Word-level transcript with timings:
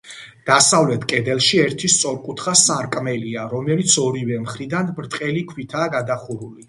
დასავლეთ 0.45 1.03
კედელში 1.11 1.59
ერთი 1.65 1.91
სწორკუთხა 1.95 2.53
სარკმელია, 2.61 3.43
რომელიც 3.53 3.99
ორივე 4.07 4.41
მხრიდან 4.47 4.91
ბრტყელი 5.01 5.45
ქვითაა 5.53 5.93
გადახურული. 5.99 6.59